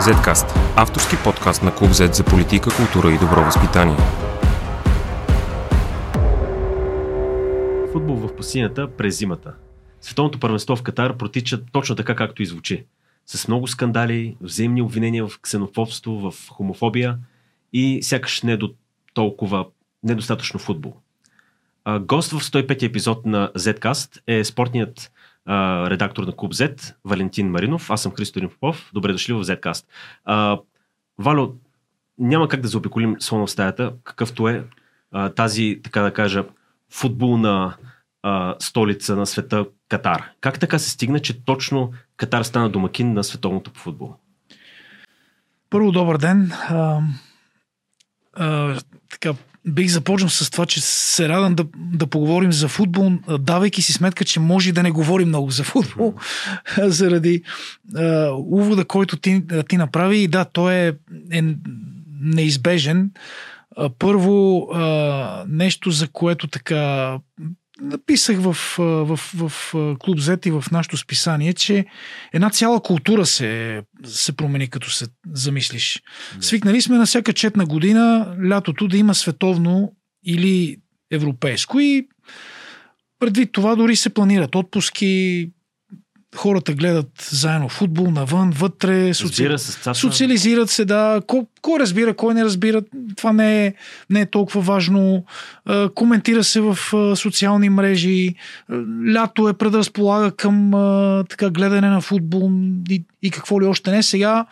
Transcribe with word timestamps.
Zcast– 0.00 0.58
авторски 0.76 1.16
подкаст 1.24 1.62
на 1.62 1.74
Клуб 1.74 1.90
Z 1.90 2.12
за 2.12 2.24
политика, 2.24 2.70
култура 2.76 3.14
и 3.14 3.18
добро 3.18 3.44
възпитание. 3.44 3.96
Футбол 7.92 8.16
в 8.16 8.36
пустинята 8.36 8.96
през 8.96 9.18
зимата. 9.18 9.54
Световното 10.00 10.40
първенство 10.40 10.76
в 10.76 10.82
Катар 10.82 11.16
протича 11.16 11.60
точно 11.72 11.96
така, 11.96 12.14
както 12.16 12.42
и 12.42 12.46
звучи. 12.46 12.84
С 13.26 13.48
много 13.48 13.66
скандали, 13.66 14.36
взаимни 14.40 14.82
обвинения 14.82 15.26
в 15.26 15.40
ксенофобство, 15.40 16.30
в 16.30 16.48
хомофобия 16.48 17.18
и 17.72 18.02
сякаш 18.02 18.42
не 18.42 18.56
до 18.56 18.74
толкова 19.14 19.66
недостатъчно 20.02 20.60
футбол. 20.60 20.96
Гост 22.00 22.30
в 22.30 22.40
105 22.40 22.82
епизод 22.82 23.26
на 23.26 23.50
Zcast 23.56 24.20
е 24.26 24.44
спортният 24.44 25.12
редактор 25.90 26.24
на 26.24 26.32
Клуб 26.32 26.52
Z, 26.52 26.94
Валентин 27.04 27.50
Маринов. 27.50 27.90
Аз 27.90 28.02
съм 28.02 28.12
Христо 28.12 28.48
Попов. 28.48 28.90
Добре 28.94 29.12
дошли 29.12 29.32
в 29.32 29.44
Zcast. 29.44 29.84
А, 30.24 30.58
Вало, 31.18 31.54
няма 32.18 32.48
как 32.48 32.60
да 32.60 32.68
заобиколим 32.68 33.16
слона 33.20 33.46
в 33.46 33.50
стаята, 33.50 33.92
какъвто 34.04 34.48
е 34.48 34.64
а, 35.12 35.28
тази, 35.28 35.80
така 35.84 36.02
да 36.02 36.12
кажа, 36.12 36.44
футболна 36.92 37.76
а, 38.22 38.54
столица 38.58 39.16
на 39.16 39.26
света 39.26 39.66
Катар. 39.88 40.24
Как 40.40 40.60
така 40.60 40.78
се 40.78 40.90
стигна, 40.90 41.20
че 41.20 41.44
точно 41.44 41.92
Катар 42.16 42.42
стана 42.42 42.70
домакин 42.70 43.12
на 43.12 43.24
световното 43.24 43.70
по 43.72 43.80
футбол? 43.80 44.14
Първо, 45.70 45.92
добър 45.92 46.18
ден. 46.18 46.52
А, 48.34 48.78
така, 49.10 49.34
бих 49.66 49.90
започнал 49.90 50.28
с 50.28 50.50
това, 50.50 50.66
че 50.66 50.80
се 50.80 51.28
радвам 51.28 51.54
да, 51.54 51.64
да 51.76 52.06
поговорим 52.06 52.52
за 52.52 52.68
футбол, 52.68 53.12
давайки 53.38 53.82
си 53.82 53.92
сметка, 53.92 54.24
че 54.24 54.40
може 54.40 54.72
да 54.72 54.82
не 54.82 54.90
говорим 54.90 55.28
много 55.28 55.50
за 55.50 55.64
футбол, 55.64 56.14
заради 56.78 57.42
а, 57.94 58.30
увода, 58.32 58.84
който 58.84 59.16
ти, 59.16 59.42
ти 59.68 59.76
направи. 59.76 60.18
И 60.18 60.28
да, 60.28 60.44
той 60.44 60.74
е, 60.74 60.92
е 61.32 61.42
неизбежен. 62.20 63.10
Първо, 63.98 64.68
нещо, 65.48 65.90
за 65.90 66.08
което 66.08 66.48
така 66.48 67.18
написах 67.80 68.38
в, 68.38 68.56
в, 68.78 69.16
в, 69.34 69.48
в 69.72 69.96
Клуб 69.98 70.18
Z 70.18 70.46
и 70.46 70.50
в 70.50 70.64
нашото 70.72 70.96
списание, 70.96 71.52
че 71.52 71.84
една 72.32 72.50
цяла 72.50 72.82
култура 72.82 73.26
се, 73.26 73.82
се 74.04 74.36
промени, 74.36 74.70
като 74.70 74.90
се 74.90 75.06
замислиш. 75.32 76.02
Да. 76.36 76.42
Свикнали 76.42 76.80
сме 76.80 76.96
на 76.96 77.06
всяка 77.06 77.32
четна 77.32 77.66
година 77.66 78.36
лятото 78.48 78.88
да 78.88 78.96
има 78.96 79.14
световно 79.14 79.92
или 80.24 80.76
европейско 81.10 81.80
и 81.80 82.08
предвид 83.18 83.52
това 83.52 83.76
дори 83.76 83.96
се 83.96 84.10
планират 84.10 84.54
отпуски, 84.54 85.50
хората 86.36 86.74
гледат 86.74 87.28
заедно 87.30 87.68
футбол, 87.68 88.10
навън, 88.10 88.50
вътре, 88.50 89.14
соци... 89.14 89.48
се 89.56 89.94
социализират 89.94 90.70
се, 90.70 90.84
да. 90.84 91.22
Кой, 91.26 91.40
кой 91.62 91.80
разбира, 91.80 92.14
кой 92.14 92.34
не 92.34 92.44
разбира, 92.44 92.82
това 93.16 93.32
не 93.32 93.66
е, 93.66 93.74
не 94.10 94.20
е 94.20 94.26
толкова 94.26 94.60
важно. 94.60 95.24
коментира 95.94 96.44
се 96.44 96.60
в 96.60 96.78
социални 97.16 97.68
мрежи. 97.68 98.34
Лято 99.14 99.48
е 99.48 99.52
предразполага 99.52 100.30
към 100.30 100.70
така 101.28 101.50
гледане 101.50 101.88
на 101.88 102.00
футбол 102.00 102.50
и, 102.90 103.04
и 103.22 103.30
какво 103.30 103.60
ли 103.60 103.66
още 103.66 103.90
не. 103.90 104.02
Сега 104.02 104.46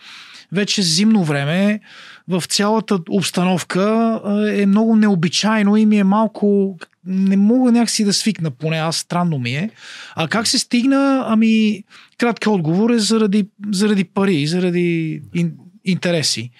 вече 0.52 0.82
зимно 0.82 1.24
време 1.24 1.80
в 2.28 2.42
цялата 2.48 2.98
обстановка 3.10 4.20
е 4.54 4.66
много 4.66 4.96
необичайно 4.96 5.76
и 5.76 5.86
ми 5.86 5.98
е 5.98 6.04
малко 6.04 6.78
не 7.08 7.36
мога 7.36 7.72
някакси 7.72 8.04
да 8.04 8.12
свикна, 8.12 8.50
поне 8.50 8.76
аз 8.76 8.96
странно 8.96 9.38
ми 9.38 9.50
е. 9.50 9.70
А 10.14 10.28
как 10.28 10.48
се 10.48 10.58
стигна? 10.58 11.24
Ами, 11.26 11.84
краткият 12.18 12.54
отговор 12.54 12.90
е 12.90 12.98
заради, 12.98 13.48
заради 13.70 14.04
пари, 14.04 14.46
заради 14.46 15.22
ин, 15.34 15.52
интереси. 15.84 16.50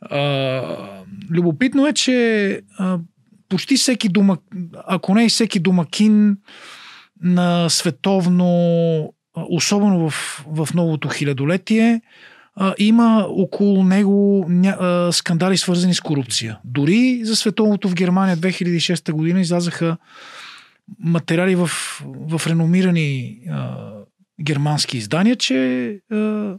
А, 0.00 0.62
любопитно 1.30 1.86
е, 1.86 1.92
че 1.92 2.60
а, 2.78 2.98
почти 3.48 3.76
всеки 3.76 4.08
домак, 4.08 4.40
ако 4.86 5.14
не 5.14 5.24
и 5.24 5.28
всеки 5.28 5.60
домакин 5.60 6.36
на 7.22 7.68
световно, 7.68 9.14
особено 9.36 10.10
в, 10.10 10.44
в 10.46 10.68
новото 10.74 11.08
хилядолетие, 11.08 12.00
а, 12.54 12.74
има 12.78 13.26
около 13.28 13.84
него 13.84 14.46
ня, 14.48 14.76
а, 14.80 15.12
скандали 15.12 15.56
свързани 15.56 15.94
с 15.94 16.00
корупция. 16.00 16.58
Дори 16.64 17.20
за 17.24 17.36
световното 17.36 17.88
в 17.88 17.94
Германия 17.94 18.36
2006 18.36 19.12
година 19.12 19.40
излязаха 19.40 19.96
материали 20.98 21.54
в, 21.54 21.66
в 22.04 22.46
реномирани 22.46 23.38
а, 23.50 23.90
германски 24.42 24.98
издания, 24.98 25.36
че 25.36 25.88
а, 26.12 26.54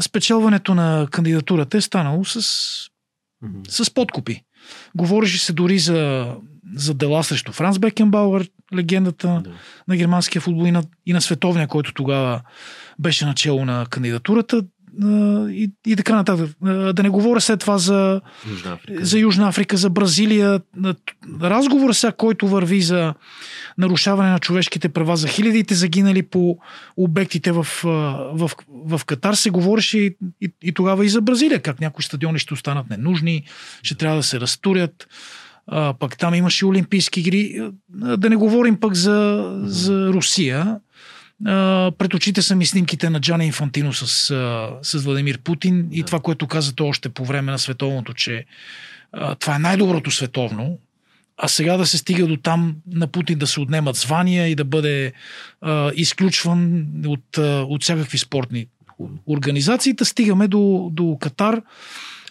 спечелването 0.00 0.74
на 0.74 1.08
кандидатурата 1.10 1.76
е 1.76 1.80
станало 1.80 2.24
с, 2.24 2.40
mm-hmm. 2.40 3.68
с 3.68 3.94
подкупи. 3.94 4.42
Говореше 4.94 5.44
се 5.44 5.52
дори 5.52 5.78
за, 5.78 6.26
за 6.74 6.94
дела 6.94 7.24
срещу 7.24 7.52
Франс 7.52 7.78
Бекенбауър, 7.78 8.48
легендата 8.74 9.26
yeah. 9.26 9.50
на 9.88 9.96
германския 9.96 10.42
футбол 10.42 10.66
и 10.66 10.70
на, 10.70 10.82
и 11.06 11.12
на 11.12 11.20
световния, 11.20 11.68
който 11.68 11.92
тогава 11.94 12.40
беше 12.98 13.26
начало 13.26 13.64
на 13.64 13.86
кандидатурата 13.90 14.62
и, 15.50 15.70
и 15.86 15.96
така 15.96 16.14
нататък. 16.14 16.50
Да 16.94 17.02
не 17.02 17.08
говоря 17.08 17.40
след 17.40 17.60
това 17.60 17.78
за 17.78 18.20
Южна 18.50 18.72
Африка, 18.72 19.04
за, 19.04 19.18
Южна 19.18 19.48
Африка, 19.48 19.76
за 19.76 19.90
Бразилия. 19.90 20.60
Разговор 21.42 21.92
сега, 21.92 22.12
който 22.12 22.48
върви 22.48 22.82
за 22.82 23.14
нарушаване 23.78 24.30
на 24.30 24.38
човешките 24.38 24.88
права, 24.88 25.16
за 25.16 25.28
хилядите 25.28 25.74
загинали 25.74 26.22
по 26.22 26.58
обектите 26.96 27.52
в, 27.52 27.66
в, 28.32 28.50
в 28.68 29.00
Катар, 29.06 29.34
се 29.34 29.50
говореше 29.50 29.98
и, 29.98 30.16
и, 30.40 30.52
и 30.62 30.72
тогава 30.72 31.06
и 31.06 31.08
за 31.08 31.20
Бразилия, 31.20 31.62
как 31.62 31.80
някои 31.80 32.04
стадиони 32.04 32.38
ще 32.38 32.54
останат 32.54 32.90
ненужни, 32.90 33.44
ще 33.82 33.94
трябва 33.94 34.16
да 34.16 34.22
се 34.22 34.40
разтурят. 34.40 35.08
А, 35.66 35.94
пък 35.94 36.18
там 36.18 36.34
имаше 36.34 36.66
олимпийски 36.66 37.20
игри. 37.20 37.70
Да 37.90 38.30
не 38.30 38.36
говорим 38.36 38.80
пък 38.80 38.94
за, 38.94 39.50
за 39.64 40.08
Русия, 40.08 40.80
пред 41.98 42.14
очите 42.14 42.42
са 42.42 42.56
ми 42.56 42.66
снимките 42.66 43.10
на 43.10 43.20
Джана 43.20 43.44
Инфантино 43.44 43.92
с, 43.92 44.06
с 44.82 45.02
Владимир 45.04 45.38
Путин 45.38 45.88
и 45.92 46.02
това, 46.02 46.20
което 46.20 46.46
каза 46.46 46.74
той 46.74 46.88
още 46.88 47.08
по 47.08 47.24
време 47.24 47.52
на 47.52 47.58
световното, 47.58 48.14
че 48.14 48.44
а, 49.12 49.34
това 49.34 49.56
е 49.56 49.58
най-доброто 49.58 50.10
световно, 50.10 50.78
а 51.36 51.48
сега 51.48 51.76
да 51.76 51.86
се 51.86 51.98
стига 51.98 52.26
до 52.26 52.36
там 52.36 52.76
на 52.92 53.06
Путин 53.06 53.38
да 53.38 53.46
се 53.46 53.60
отнемат 53.60 53.96
звания 53.96 54.48
и 54.48 54.54
да 54.54 54.64
бъде 54.64 55.12
а, 55.60 55.92
изключван 55.94 56.86
от, 57.06 57.38
от 57.38 57.82
всякакви 57.82 58.18
спортни 58.18 58.66
организации, 59.26 59.92
да 59.92 60.04
стигаме 60.04 60.48
до, 60.48 60.90
до 60.92 61.18
Катар. 61.20 61.62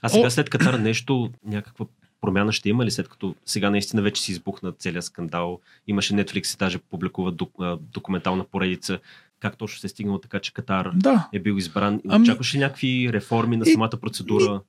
А 0.01 0.09
сега 0.09 0.29
след 0.29 0.49
Катар 0.49 0.73
нещо, 0.73 1.29
някаква 1.45 1.85
промяна 2.25 2.51
ще 2.51 2.69
има 2.69 2.85
ли, 2.85 2.91
след 2.91 3.09
като 3.09 3.35
сега 3.45 3.69
наистина 3.69 4.01
вече 4.01 4.21
си 4.21 4.31
избухна 4.31 4.71
целият 4.71 5.05
скандал. 5.05 5.59
Имаше 5.87 6.13
Netflix 6.13 6.55
и 6.55 6.57
даже 6.57 6.77
публикува 6.77 7.33
документална 7.79 8.43
поредица 8.43 8.99
как 9.45 9.57
точно 9.57 9.79
се 9.79 9.87
е 9.87 9.89
стигнало 9.89 10.19
така, 10.19 10.39
че 10.39 10.53
Катар 10.53 10.91
да. 10.95 11.27
е 11.33 11.39
бил 11.39 11.53
избран. 11.53 12.01
Ами... 12.07 12.23
Очакваш 12.23 12.55
ли 12.55 12.59
някакви 12.59 13.09
реформи 13.13 13.57
на 13.57 13.65
самата 13.65 13.91
процедура? 14.01 14.61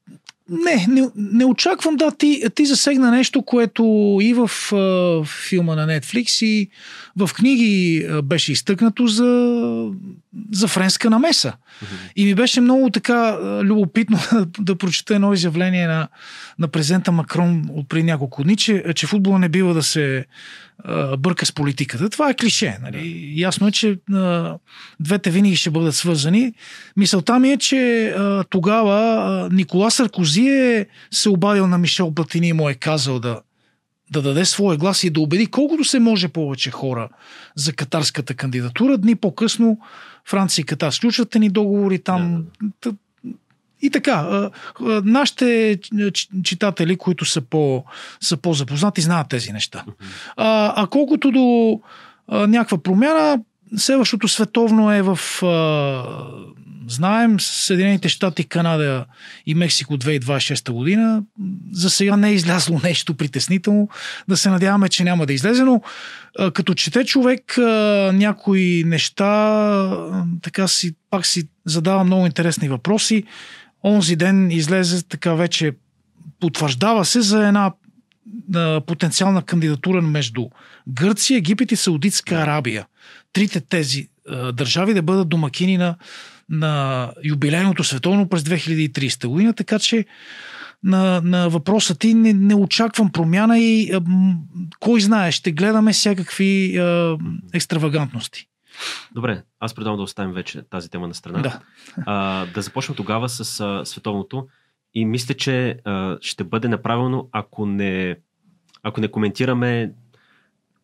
Не, 0.51 0.87
не, 0.89 1.09
не 1.17 1.45
очаквам. 1.45 1.97
Да, 1.97 2.11
ти, 2.11 2.43
ти 2.55 2.67
засегна 2.67 3.11
нещо, 3.11 3.43
което 3.43 3.83
и 4.23 4.35
в 4.35 4.73
а, 4.73 5.25
филма 5.25 5.75
на 5.75 5.87
Netflix, 5.87 6.47
и 6.47 6.71
в 7.17 7.31
книги 7.35 8.07
а, 8.11 8.23
беше 8.23 8.53
изтъкнато 8.53 9.07
за, 9.07 9.91
за 10.53 10.69
френска 10.69 11.11
намеса. 11.11 11.53
Mm-hmm. 11.53 12.13
И 12.17 12.25
ми 12.25 12.35
беше 12.35 12.61
много 12.61 12.91
така 12.91 13.39
любопитно 13.63 14.19
да, 14.33 14.47
да 14.61 14.77
прочета 14.77 15.15
едно 15.15 15.33
изявление 15.33 15.87
на, 15.87 16.09
на 16.59 16.69
президента 16.69 17.13
Макрон 17.13 17.69
от 17.73 17.89
преди 17.89 18.03
няколко 18.03 18.45
дни, 18.45 18.57
че, 18.57 18.85
че 18.95 19.07
футбола 19.07 19.39
не 19.39 19.49
бива 19.49 19.75
да 19.75 19.83
се 19.83 20.25
а, 20.85 21.17
бърка 21.17 21.47
с 21.47 21.53
политиката. 21.53 22.11
Това 22.11 22.31
е 22.31 22.35
клише. 22.35 22.79
Нали? 22.83 23.33
Ясно 23.37 23.69
е, 23.69 23.73
че 23.73 23.99
а, 24.13 24.55
двете 25.01 25.31
винаги 25.31 25.57
ще 25.57 25.71
бъдат 25.71 25.95
свързани. 25.95 26.53
Мисълта 26.97 27.39
ми 27.39 27.53
е, 27.53 27.57
че 27.57 28.09
а, 28.09 28.45
тогава 28.45 28.95
а, 28.95 29.55
Никола 29.55 29.91
Саркози 29.91 30.49
е 30.49 30.87
се 31.11 31.29
обадил 31.29 31.67
на 31.67 31.79
Мишел 31.79 32.15
Платини 32.15 32.49
и 32.49 32.53
му 32.53 32.69
е 32.69 32.75
казал 32.75 33.21
да, 33.21 33.41
да 34.11 34.23
даде 34.23 34.45
своя 34.45 34.77
глас 34.77 35.05
и 35.05 35.11
да 35.11 35.21
убеди 35.21 35.47
колкото 35.47 35.85
се 35.85 35.99
може 35.99 36.29
повече 36.29 36.71
хора 36.71 37.09
за 37.57 37.73
катарската 37.73 38.35
кандидатура. 38.35 38.99
Дни 38.99 39.15
по-късно 39.15 39.79
Франция 40.29 40.63
и 40.63 40.67
Катар 40.67 40.91
сключват 40.91 41.35
ни 41.35 41.51
договори 41.51 41.99
там. 41.99 42.45
Да. 42.83 42.93
И 43.83 43.91
така, 43.91 44.51
нашите 45.05 45.79
читатели, 46.43 46.97
които 46.97 47.25
са, 47.25 47.41
по, 47.41 47.85
са 48.21 48.37
по-запознати, 48.37 49.01
знаят 49.01 49.29
тези 49.29 49.53
неща. 49.53 49.85
А, 50.37 50.83
а 50.83 50.87
колкото 50.87 51.31
до 51.31 51.81
някаква 52.29 52.79
промяна, 52.79 53.39
следващото 53.77 54.29
световно 54.29 54.93
е 54.93 55.03
в 55.03 55.19
знаем, 56.89 57.41
Съединените 57.41 58.09
щати, 58.09 58.45
Канада 58.45 59.07
и 59.47 59.55
Мексико 59.55 59.99
2026 59.99 60.73
година. 60.73 61.23
За 61.73 61.91
сега 61.91 62.17
не 62.17 62.29
е 62.29 62.35
излязло 62.35 62.81
нещо 62.85 63.15
притеснително. 63.15 63.89
Да 64.29 64.37
се 64.37 64.51
надяваме, 64.51 64.89
че 64.89 65.05
няма 65.05 65.27
да 65.27 65.33
излезе, 65.33 65.63
но 65.63 65.83
като 66.55 66.75
чете 66.75 67.05
човек 67.05 67.55
някои 68.13 68.85
неща, 68.87 70.09
така 70.43 70.69
си, 70.69 70.95
пак 71.11 71.27
си 71.27 71.49
задава 71.65 72.05
много 72.05 72.27
интересни 72.27 72.69
въпроси. 72.69 73.25
онзи 73.85 74.17
ден 74.17 74.51
излезе 74.51 75.03
така 75.03 75.35
вече 75.35 75.73
потвърждава 76.41 77.05
се 77.05 77.21
за 77.21 77.47
една 77.47 77.73
потенциална 78.87 79.43
кандидатура 79.43 80.03
между 80.03 80.47
Гърция, 80.89 81.39
Египет 81.39 81.73
и 81.73 81.77
Саудитска 81.77 82.35
Арабия. 82.35 82.87
Трите 83.37 83.61
тези 83.61 84.09
а, 84.29 84.53
държави 84.53 84.95
да 84.95 85.03
бъдат 85.03 85.29
домакини 85.29 85.77
на, 85.77 85.97
на 86.49 87.13
юбилейното 87.25 87.85
световно 87.85 88.29
през 88.29 88.43
2030 88.43 89.27
година, 89.27 89.53
така 89.53 89.79
че 89.79 90.05
на, 90.83 91.21
на 91.25 91.49
въпроса 91.49 91.99
ти 91.99 92.15
не, 92.15 92.33
не 92.33 92.55
очаквам 92.55 93.13
промяна 93.13 93.59
и 93.59 93.93
а, 93.93 94.01
кой 94.81 95.01
знае, 95.01 95.33
ще 95.33 95.53
гледаме 95.53 95.93
всякакви 95.93 96.77
а, 96.79 97.19
екстравагантности. 97.53 98.49
Добре, 99.15 99.43
аз 99.61 99.75
предавам 99.75 99.97
да 99.97 100.03
оставим 100.03 100.33
вече 100.33 100.63
тази 100.63 100.91
тема 100.91 101.09
на 101.09 101.15
страна. 101.15 101.43
Да. 101.43 101.61
А, 102.07 102.47
да 102.47 102.63
започнем 102.63 102.97
тогава 102.97 103.29
с 103.29 103.61
а, 103.61 103.85
световното. 103.85 104.47
И 104.95 105.05
мисля, 105.05 105.35
че 105.35 105.79
а, 105.85 106.19
ще 106.21 106.45
бъде 106.45 106.69
направено, 106.69 107.29
ако 107.33 107.67
не, 107.67 108.17
ако 108.83 109.01
не 109.01 109.09
коментираме 109.09 109.93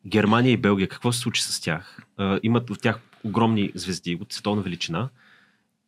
Германия 0.06 0.52
и 0.52 0.56
Белгия. 0.56 0.88
Какво 0.88 1.12
се 1.12 1.18
случи 1.18 1.42
с 1.42 1.60
тях? 1.60 2.02
А, 2.16 2.40
имат 2.42 2.70
в 2.70 2.78
тях 2.78 3.00
огромни 3.24 3.70
звезди 3.74 4.18
от 4.20 4.32
световна 4.32 4.62
величина. 4.62 5.08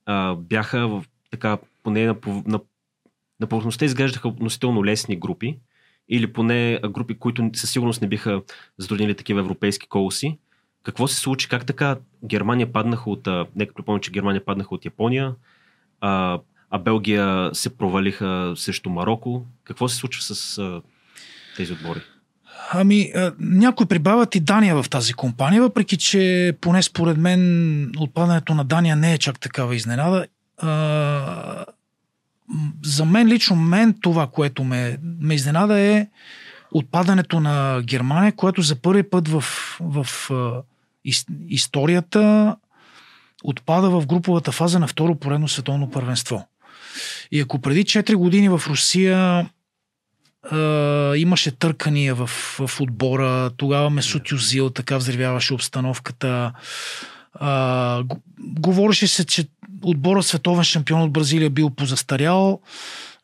А, 0.07 0.35
бяха 0.35 0.89
в, 0.89 1.05
така, 1.31 1.59
поне 1.83 2.07
на, 2.07 2.17
на, 2.47 2.61
на 3.41 3.47
повърхността 3.47 3.85
изглеждаха 3.85 4.29
относително 4.29 4.85
лесни 4.85 5.17
групи. 5.17 5.59
Или 6.09 6.33
поне 6.33 6.81
групи, 6.91 7.19
които 7.19 7.51
със 7.55 7.71
сигурност 7.71 8.03
не 8.03 8.09
биха 8.09 8.43
затруднили 8.79 9.15
такива 9.15 9.41
европейски 9.41 9.87
колоси. 9.87 10.39
Какво 10.83 11.09
се 11.09 11.17
случи? 11.17 11.49
Как 11.49 11.67
така 11.67 11.97
Германия 12.25 12.73
паднаха 12.73 13.11
от... 13.11 13.29
Нека 13.57 13.75
припомня, 13.75 14.01
че 14.01 14.11
Германия 14.11 14.45
паднаха 14.45 14.75
от 14.75 14.85
Япония, 14.85 15.35
а, 16.01 16.41
а 16.71 16.79
Белгия 16.79 17.51
се 17.53 17.77
провалиха 17.77 18.53
срещу 18.57 18.91
Марокко. 18.91 19.47
Какво 19.65 19.89
се 19.89 19.97
случва 19.97 20.23
с 20.23 20.59
а, 20.59 20.83
тези 21.57 21.73
отбори? 21.73 22.01
Ами, 22.71 23.13
някои 23.39 23.87
прибавят 23.87 24.35
и 24.35 24.41
Дания 24.41 24.83
в 24.83 24.91
тази 24.91 25.13
компания, 25.13 25.63
въпреки 25.63 25.97
че 25.97 26.53
поне 26.61 26.83
според 26.83 27.17
мен 27.19 27.93
отпадането 27.99 28.55
на 28.55 28.65
Дания 28.65 28.97
не 28.97 29.13
е 29.13 29.19
чак 29.19 29.41
такава 29.41 29.77
изненада. 29.77 30.27
А, 30.59 31.65
за 32.85 33.05
мен 33.05 33.29
лично 33.29 33.57
мен 33.57 33.95
това, 34.01 34.27
което 34.27 34.65
ме, 34.65 34.99
ме 35.21 35.35
изненада 35.35 35.81
е 35.81 36.07
отпадането 36.73 37.41
на 37.41 37.83
Германия, 37.83 38.33
което 38.33 38.63
за 38.63 38.77
първи 38.77 39.03
път 39.03 39.29
в, 39.29 39.45
в, 39.81 40.05
в 40.05 40.31
историята 41.49 42.57
отпада 43.45 43.91
в 43.91 44.07
груповата 44.07 44.53
фаза 44.53 44.79
на 44.79 44.87
второ 44.87 45.15
поредно 45.15 45.49
световно 45.49 45.91
първенство. 45.91 46.49
И 47.33 47.41
ако 47.41 47.59
преди 47.59 47.85
4 47.85 48.15
години 48.15 48.49
в 48.49 48.63
Русия 48.67 49.49
имаше 51.17 51.51
търкания 51.51 52.15
в, 52.15 52.27
в 52.67 52.81
отбора, 52.81 53.51
тогава 53.57 53.91
Месут 53.91 54.31
Юзил 54.31 54.71
така 54.71 54.97
взривяваше 54.97 55.55
обстановката. 55.55 56.53
А, 57.35 58.03
говореше 58.39 59.07
се, 59.07 59.25
че 59.25 59.49
отбора 59.83 60.23
световен 60.23 60.65
шампион 60.65 61.03
от 61.03 61.13
Бразилия 61.13 61.51
бил 61.51 61.71
позастарял. 61.71 62.61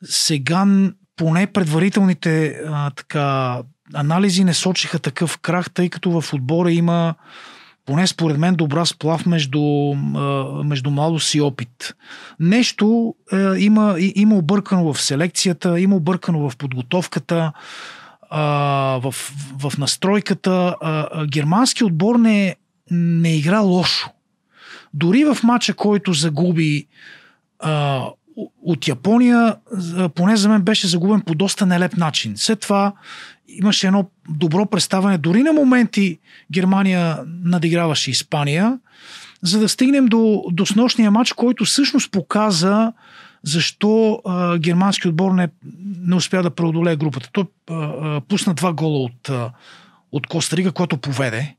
Сега 0.05 0.91
поне 1.17 1.47
предварителните 1.47 2.61
а, 2.67 2.91
така, 2.91 3.59
анализи 3.95 4.45
не 4.45 4.55
сочиха 4.55 4.99
такъв 4.99 5.39
крах, 5.39 5.71
тъй 5.71 5.89
като 5.89 6.21
в 6.21 6.35
отбора 6.35 6.73
има 6.73 7.15
поне 7.87 8.07
според 8.07 8.39
мен, 8.39 8.55
добра 8.55 8.85
сплав 8.85 9.27
между, 9.27 9.61
между 10.65 10.91
младост 10.91 11.35
и 11.35 11.41
опит. 11.41 11.95
Нещо 12.41 13.15
е, 13.33 13.37
има, 13.59 13.97
има 13.99 14.37
объркано 14.37 14.93
в 14.93 15.03
селекцията, 15.03 15.81
има 15.81 15.97
объркано 15.97 16.51
в 16.51 16.57
подготовката, 16.57 17.53
в, 18.31 19.15
в 19.59 19.73
настройката. 19.79 20.77
Германски 21.33 21.85
отбор 21.85 22.17
не, 22.17 22.57
не 22.91 23.37
игра 23.37 23.59
лошо. 23.59 24.11
Дори 24.95 25.25
в 25.25 25.39
матча, 25.43 25.75
който 25.75 26.13
загуби 26.13 26.87
от 28.63 28.89
Япония, 28.89 29.57
поне 30.15 30.37
за 30.37 30.49
мен 30.49 30.63
беше 30.63 30.87
загубен 30.87 31.21
по 31.21 31.35
доста 31.35 31.67
нелеп 31.67 31.97
начин. 31.97 32.33
След 32.37 32.61
това 32.61 32.93
имаше 33.49 33.87
едно 33.87 34.11
добро 34.29 34.67
представане. 34.67 35.19
Дори 35.19 35.43
на 35.43 35.53
моменти 35.53 36.19
Германия 36.53 37.19
надиграваше 37.45 38.11
Испания, 38.11 38.79
за 39.43 39.61
да 39.61 39.69
стигнем 39.69 40.07
до, 40.07 40.45
до 40.53 40.67
снощния 40.67 41.11
матч, 41.11 41.33
който 41.33 41.65
всъщност 41.65 42.11
показа 42.11 42.93
защо 43.43 44.21
а, 44.25 44.59
германски 44.59 45.09
отбор 45.09 45.33
не, 45.33 45.49
не 46.01 46.15
успя 46.15 46.43
да 46.43 46.51
преодолее 46.51 46.97
групата. 46.97 47.29
Той 47.33 47.45
а, 47.71 47.75
а, 47.75 48.21
пусна 48.29 48.55
два 48.55 48.73
гола 48.73 48.99
от, 48.99 49.29
а, 49.29 49.51
от 50.13 50.27
Коста 50.27 50.57
Рига, 50.57 50.73
който 50.73 50.97
поведе. 50.97 51.55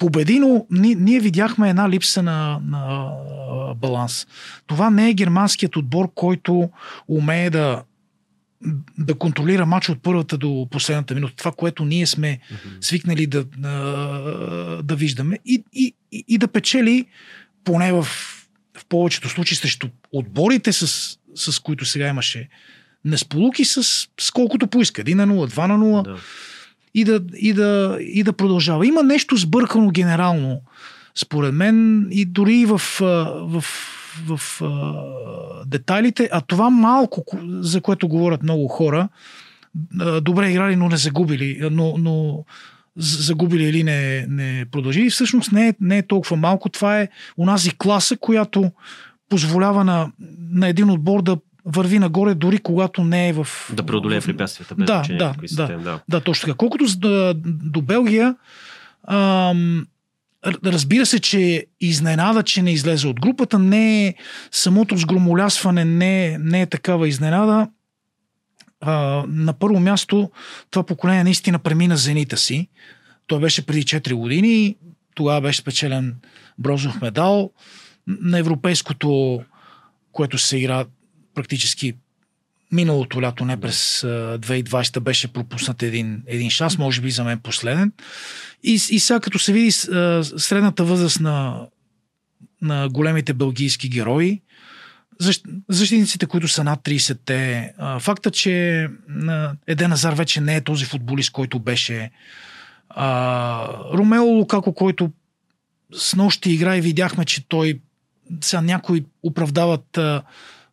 Победи, 0.00 0.38
но 0.38 0.66
ние, 0.70 0.94
ние 0.94 1.20
видяхме 1.20 1.70
една 1.70 1.88
липса 1.88 2.22
на, 2.22 2.60
на 2.64 3.10
баланс. 3.76 4.26
Това 4.66 4.90
не 4.90 5.10
е 5.10 5.14
германският 5.14 5.76
отбор, 5.76 6.10
който 6.14 6.70
умее 7.08 7.50
да 7.50 7.82
да 8.98 9.14
контролира 9.14 9.66
матч 9.66 9.88
от 9.88 10.02
първата 10.02 10.38
до 10.38 10.68
последната 10.70 11.14
минута. 11.14 11.36
Това, 11.36 11.52
което 11.52 11.84
ние 11.84 12.06
сме 12.06 12.38
mm-hmm. 12.38 12.76
свикнали 12.80 13.26
да, 13.26 13.44
да, 13.44 14.80
да 14.82 14.96
виждаме 14.96 15.38
и, 15.44 15.64
и, 15.72 15.94
и 16.12 16.38
да 16.38 16.48
печели 16.48 17.06
поне 17.64 17.92
в, 17.92 18.02
в 18.78 18.86
повечето 18.88 19.28
случаи 19.28 19.56
срещу 19.56 19.88
отборите, 20.12 20.72
с, 20.72 21.18
с 21.34 21.58
които 21.58 21.84
сега 21.84 22.08
имаше 22.08 22.48
несполуки, 23.04 23.64
с, 23.64 23.82
с 24.20 24.30
колкото 24.32 24.66
поиска. 24.66 25.02
1 25.02 25.14
на 25.14 25.26
0, 25.26 25.50
2 25.50 25.66
на 25.66 25.78
0. 25.78 26.04
Да. 26.04 26.16
И, 26.94 27.04
да, 27.04 27.20
и, 27.36 27.52
да, 27.52 27.98
и 28.00 28.22
да 28.22 28.32
продължава. 28.32 28.86
Има 28.86 29.02
нещо 29.02 29.36
сбъркано 29.36 29.90
генерално, 29.90 30.60
според 31.14 31.54
мен, 31.54 32.08
и 32.10 32.24
дори 32.24 32.64
в, 32.64 32.80
в 33.40 33.64
в 34.26 34.62
а, 34.62 35.04
детайлите, 35.66 36.28
а 36.32 36.40
това 36.40 36.70
малко, 36.70 37.24
за 37.60 37.80
което 37.80 38.08
говорят 38.08 38.42
много 38.42 38.68
хора, 38.68 39.08
добре 40.22 40.50
играли, 40.50 40.76
но 40.76 40.88
не 40.88 40.96
загубили, 40.96 41.68
но, 41.70 41.94
но 41.98 42.44
загубили 42.96 43.64
или 43.64 43.82
не, 43.82 44.26
не 44.28 44.64
продължили, 44.70 45.10
всъщност 45.10 45.52
не 45.52 45.68
е, 45.68 45.74
не 45.80 45.98
е 45.98 46.06
толкова 46.06 46.36
малко. 46.36 46.68
Това 46.68 47.00
е 47.00 47.08
унази 47.36 47.70
класа, 47.78 48.16
която 48.16 48.70
позволява 49.28 49.84
на, 49.84 50.12
на 50.50 50.68
един 50.68 50.90
отбор 50.90 51.22
да 51.22 51.36
върви 51.64 51.98
нагоре, 51.98 52.34
дори 52.34 52.58
когато 52.58 53.04
не 53.04 53.28
е 53.28 53.32
в... 53.32 53.48
Да 53.72 53.82
преодолее 53.82 54.20
препятствията. 54.20 54.74
Без 54.74 54.86
да, 54.86 55.02
да, 55.08 55.34
да, 55.52 55.78
да, 55.78 56.00
да, 56.08 56.20
точно 56.20 56.46
така. 56.46 56.56
Колкото 56.56 56.84
до, 56.98 57.34
до 57.44 57.82
Белгия, 57.82 58.36
ам, 59.08 59.86
Разбира 60.64 61.06
се, 61.06 61.20
че 61.20 61.66
изненада, 61.80 62.42
че 62.42 62.62
не 62.62 62.72
излезе 62.72 63.08
от 63.08 63.20
групата, 63.20 63.58
не 63.58 64.06
е 64.06 64.14
самото 64.50 64.96
сгромолясване, 64.96 65.84
не, 65.84 66.38
не 66.38 66.62
е 66.62 66.66
такава 66.66 67.08
изненада. 67.08 67.68
А, 68.80 69.24
на 69.28 69.52
първо 69.52 69.80
място, 69.80 70.30
това 70.70 70.82
поколение 70.86 71.24
наистина 71.24 71.58
премина 71.58 71.96
зенита 71.96 72.36
си. 72.36 72.68
Той 73.26 73.40
беше 73.40 73.66
преди 73.66 73.82
4 73.82 74.14
години, 74.14 74.76
тогава 75.14 75.40
беше 75.40 75.60
спечелен 75.60 76.16
бронзов 76.58 77.00
медал 77.00 77.50
на 78.06 78.38
европейското, 78.38 79.40
което 80.12 80.38
се 80.38 80.56
игра 80.56 80.84
практически 81.34 81.94
миналото 82.72 83.22
лято, 83.22 83.44
не 83.44 83.60
през 83.60 84.00
2020 84.00 85.00
беше 85.00 85.32
пропуснат 85.32 85.82
един, 85.82 86.22
един 86.26 86.50
шанс, 86.50 86.78
може 86.78 87.00
би 87.00 87.10
за 87.10 87.24
мен 87.24 87.38
последен. 87.38 87.92
И, 88.62 88.72
и 88.72 89.00
сега 89.00 89.20
като 89.20 89.38
се 89.38 89.52
види 89.52 89.70
средната 89.70 90.84
възраст 90.84 91.20
на, 91.20 91.66
на 92.62 92.88
големите 92.88 93.34
бългийски 93.34 93.88
герои, 93.88 94.40
защ, 95.20 95.44
защитниците, 95.68 96.26
които 96.26 96.48
са 96.48 96.64
над 96.64 96.80
30-те, 96.80 97.72
факта, 98.00 98.30
че 98.30 98.86
Еден 99.66 99.92
Азар 99.92 100.12
вече 100.12 100.40
не 100.40 100.56
е 100.56 100.60
този 100.60 100.84
футболист, 100.84 101.32
който 101.32 101.58
беше 101.58 102.10
а, 102.88 103.68
Ромео 103.92 104.24
Лукако, 104.24 104.74
който 104.74 105.10
с 105.92 106.16
нощи 106.16 106.50
игра 106.50 106.76
и 106.76 106.80
видяхме, 106.80 107.24
че 107.24 107.48
той 107.48 107.80
сега 108.40 108.60
някои 108.60 109.04
оправдават 109.22 109.98
а, 109.98 110.22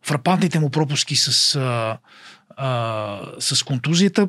фрапантните 0.08 0.58
му 0.58 0.70
пропуски 0.70 1.16
с, 1.16 1.56
а, 1.56 1.98
а, 2.56 3.20
с 3.38 3.62
контузията. 3.62 4.28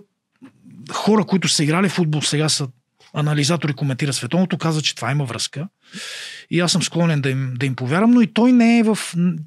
Хора, 0.91 1.23
които 1.23 1.47
са 1.47 1.63
играли 1.63 1.89
в 1.89 1.93
футбол, 1.93 2.21
сега 2.21 2.49
са 2.49 2.67
анализатори, 3.13 3.73
коментира 3.73 4.13
световното, 4.13 4.57
каза, 4.57 4.81
че 4.81 4.95
това 4.95 5.11
има 5.11 5.25
връзка. 5.25 5.67
И 6.51 6.59
аз 6.59 6.71
съм 6.71 6.83
склонен 6.83 7.21
да 7.21 7.29
им, 7.29 7.53
да 7.59 7.65
им 7.65 7.75
повярвам, 7.75 8.11
но 8.11 8.21
и 8.21 8.27
той 8.27 8.51
не 8.51 8.79
е 8.79 8.83
в, 8.83 8.97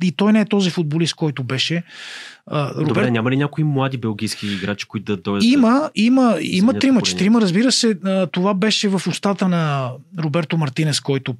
и 0.02 0.12
той 0.12 0.32
не 0.32 0.40
е 0.40 0.44
този 0.44 0.70
футболист, 0.70 1.14
който 1.14 1.44
беше. 1.44 1.82
А, 2.46 2.70
Роберт... 2.70 2.88
Добре, 2.88 3.10
няма 3.10 3.30
ли 3.30 3.36
някои 3.36 3.64
млади 3.64 3.98
белгийски 3.98 4.46
играчи, 4.46 4.86
които 4.86 5.16
да 5.16 5.22
дойдат? 5.22 5.44
Има, 5.44 5.90
има, 5.94 6.36
има 6.40 6.78
трима, 6.78 7.02
четирима. 7.02 7.40
Разбира 7.40 7.72
се, 7.72 7.98
това 8.32 8.54
беше 8.54 8.88
в 8.88 9.02
устата 9.08 9.48
на 9.48 9.90
Роберто 10.18 10.58
Мартинес, 10.58 11.00
който 11.00 11.34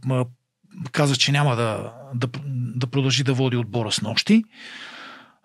каза, 0.93 1.17
че 1.17 1.33
няма 1.33 1.57
да, 1.57 1.93
да, 2.15 2.29
да 2.77 2.87
продължи 2.87 3.25
да 3.25 3.35
води 3.35 3.57
отбора 3.57 3.93
с 3.93 4.03
нощи. 4.03 4.45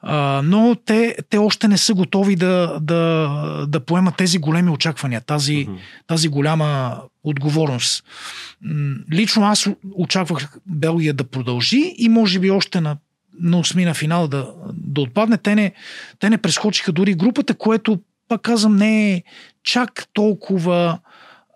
А, 0.01 0.41
но 0.45 0.75
те, 0.85 1.15
те 1.29 1.37
още 1.37 1.67
не 1.67 1.77
са 1.77 1.93
готови 1.93 2.35
да, 2.35 2.77
да, 2.81 3.65
да 3.67 3.79
поемат 3.79 4.15
тези 4.15 4.37
големи 4.37 4.69
очаквания, 4.69 5.21
тази, 5.21 5.53
mm-hmm. 5.53 5.77
тази 6.07 6.27
голяма 6.27 7.01
отговорност. 7.23 8.03
Лично 9.13 9.45
аз 9.45 9.67
очаквах 9.95 10.57
Белгия 10.65 11.13
да 11.13 11.23
продължи 11.23 11.95
и 11.97 12.09
може 12.09 12.39
би 12.39 12.51
още 12.51 12.81
на, 12.81 12.97
на 13.39 13.59
осмина 13.59 13.93
финал 13.93 14.27
да, 14.27 14.53
да 14.73 15.01
отпадне. 15.01 15.37
Те 15.37 15.55
не, 15.55 15.73
те 16.19 16.29
не 16.29 16.37
прескочиха 16.37 16.91
дори 16.91 17.13
групата, 17.13 17.53
което, 17.53 17.99
пак 18.27 18.41
казвам, 18.41 18.75
не 18.75 19.13
е 19.13 19.23
чак 19.63 20.07
толкова 20.13 20.99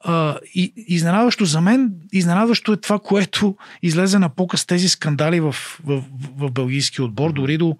а, 0.03 0.37
и, 0.55 0.73
изненадващо 0.77 1.45
за 1.45 1.61
мен, 1.61 1.93
изненадващо 2.13 2.73
е 2.73 2.77
това, 2.77 2.99
което 2.99 3.55
излезе 3.81 4.19
на 4.19 4.29
показ 4.29 4.65
тези 4.65 4.89
скандали 4.89 5.39
в, 5.39 5.55
в, 5.83 6.03
в, 6.37 6.51
белгийски 6.51 7.01
отбор, 7.01 7.33
дори 7.33 7.57
до, 7.57 7.77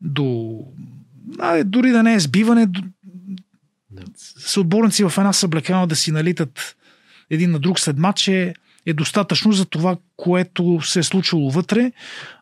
до 0.00 0.58
а, 1.38 1.64
дори 1.64 1.90
да 1.90 2.02
не 2.02 2.14
е 2.14 2.20
сбиване, 2.20 2.66
до, 2.66 2.82
с 4.16 4.56
отборници 4.56 5.04
в 5.04 5.14
една 5.18 5.32
съблекана 5.32 5.86
да 5.86 5.96
си 5.96 6.12
налитат 6.12 6.76
един 7.30 7.50
на 7.50 7.58
друг 7.58 7.80
след 7.80 7.98
матч 7.98 8.28
е, 8.28 8.54
е 8.86 8.92
достатъчно 8.92 9.52
за 9.52 9.64
това, 9.64 9.96
което 10.16 10.80
се 10.82 10.98
е 10.98 11.02
случило 11.02 11.50
вътре. 11.50 11.92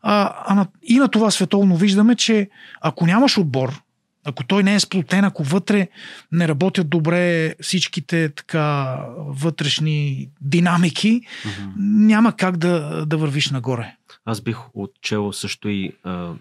А, 0.02 0.34
а 0.46 0.54
на, 0.54 0.66
и 0.82 0.98
на 0.98 1.08
това 1.08 1.30
световно 1.30 1.76
виждаме, 1.76 2.14
че 2.14 2.48
ако 2.80 3.06
нямаш 3.06 3.38
отбор, 3.38 3.82
ако 4.28 4.44
той 4.44 4.62
не 4.62 4.74
е 4.74 4.80
сплотен, 4.80 5.24
ако 5.24 5.42
вътре 5.42 5.88
не 6.32 6.48
работят 6.48 6.88
добре 6.88 7.54
всичките 7.62 8.28
така 8.28 8.98
вътрешни 9.16 10.28
динамики, 10.40 11.20
mm-hmm. 11.20 11.72
няма 12.06 12.36
как 12.36 12.56
да, 12.56 13.06
да 13.06 13.16
вървиш 13.16 13.50
нагоре. 13.50 13.94
Аз 14.24 14.40
бих 14.40 14.58
отчел 14.74 15.32
също 15.32 15.68
и 15.68 15.92
а, 16.04 16.32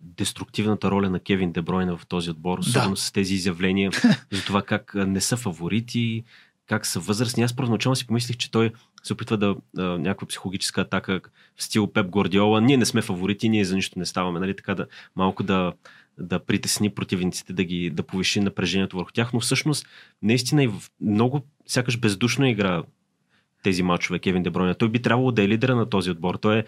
деструктивната 0.00 0.90
роля 0.90 1.10
на 1.10 1.20
Кевин 1.20 1.52
Дебройна 1.52 1.96
в 1.96 2.06
този 2.06 2.30
отбор, 2.30 2.58
особено 2.58 2.94
да. 2.94 3.00
с 3.00 3.12
тези 3.12 3.34
изявления 3.34 3.90
за 4.32 4.44
това 4.44 4.62
как 4.62 4.94
не 4.94 5.20
са 5.20 5.36
фаворити, 5.36 6.24
как 6.66 6.86
са 6.86 7.00
възрастни. 7.00 7.42
Аз 7.42 7.56
първоначално 7.56 7.96
си 7.96 8.06
помислих, 8.06 8.36
че 8.36 8.50
той 8.50 8.72
се 9.02 9.12
опитва 9.12 9.36
да 9.36 9.56
а, 9.78 9.82
някаква 9.82 10.26
психологическа 10.26 10.80
атака 10.80 11.20
в 11.56 11.62
стил 11.62 11.86
Пеп 11.86 12.06
Гордиола. 12.06 12.60
Ние 12.60 12.76
не 12.76 12.86
сме 12.86 13.02
фаворити, 13.02 13.48
ние 13.48 13.64
за 13.64 13.74
нищо 13.74 13.98
не 13.98 14.06
ставаме. 14.06 14.40
Нали? 14.40 14.56
Така 14.56 14.74
да 14.74 14.86
малко 15.16 15.42
да, 15.42 15.72
да 16.18 16.38
притесни 16.38 16.90
противниците, 16.90 17.52
да, 17.52 17.64
ги, 17.64 17.90
да 17.90 18.02
повиши 18.02 18.40
напрежението 18.40 18.96
върху 18.96 19.12
тях. 19.12 19.32
Но 19.32 19.40
всъщност, 19.40 19.86
наистина 20.22 20.62
и 20.62 20.66
в 20.66 20.82
много 21.00 21.42
сякаш 21.66 21.98
бездушно 21.98 22.46
игра 22.46 22.82
тези 23.62 23.82
матчове 23.82 24.18
Кевин 24.18 24.42
Дебройна. 24.42 24.74
Той 24.74 24.88
би 24.88 25.02
трябвало 25.02 25.32
да 25.32 25.42
е 25.42 25.48
лидера 25.48 25.76
на 25.76 25.90
този 25.90 26.10
отбор. 26.10 26.34
Той 26.34 26.58
е 26.58 26.64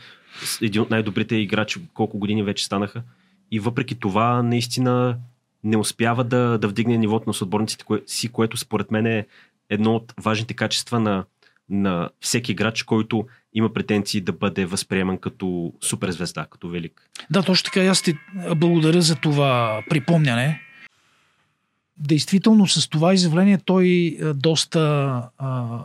един 0.62 0.82
от 0.82 0.90
най-добрите 0.90 1.36
играчи, 1.36 1.80
колко 1.94 2.18
години 2.18 2.42
вече 2.42 2.64
станаха. 2.64 3.02
И 3.50 3.60
въпреки 3.60 3.94
това, 3.94 4.42
наистина 4.42 5.18
не 5.64 5.76
успява 5.76 6.24
да, 6.24 6.58
да 6.58 6.68
вдигне 6.68 6.98
нивото 6.98 7.28
на 7.28 7.34
съотборниците 7.34 7.84
си, 8.06 8.28
което 8.28 8.56
според 8.56 8.90
мен 8.90 9.06
е 9.06 9.26
едно 9.70 9.94
от 9.94 10.14
важните 10.20 10.54
качества 10.54 11.00
на, 11.00 11.24
на 11.68 12.10
всеки 12.20 12.52
играч, 12.52 12.82
който 12.82 13.26
има 13.54 13.72
претенции 13.72 14.20
да 14.20 14.32
бъде 14.32 14.66
възприеман 14.66 15.18
като 15.18 15.72
суперзвезда, 15.80 16.46
като 16.50 16.68
велик. 16.68 17.10
Да, 17.30 17.42
точно 17.42 17.64
така. 17.64 17.80
Аз 17.80 18.02
ти 18.02 18.14
благодаря 18.56 19.02
за 19.02 19.16
това 19.16 19.82
припомняне. 19.90 20.60
Действително 21.96 22.66
с 22.66 22.88
това 22.88 23.14
изявление 23.14 23.58
той 23.64 24.18
доста 24.34 24.80
а, 25.38 25.80